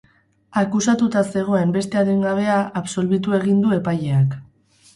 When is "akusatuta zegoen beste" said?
0.61-2.01